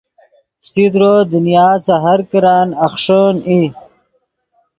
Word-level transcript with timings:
فسیدرو 0.63 1.13
دنیا 1.33 1.67
سے 1.85 1.95
ہر 2.03 2.19
کرن 2.31 2.67
اخݰین 2.85 3.35
ای 3.49 3.61